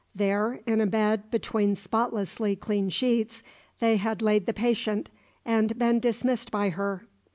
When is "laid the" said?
4.23-4.51